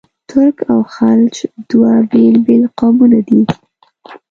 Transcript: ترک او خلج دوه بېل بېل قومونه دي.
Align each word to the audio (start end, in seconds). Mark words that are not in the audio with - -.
ترک 0.29 0.57
او 0.71 0.79
خلج 0.93 1.33
دوه 1.69 1.91
بېل 2.11 2.35
بېل 2.45 2.63
قومونه 2.77 3.19
دي. 3.27 3.41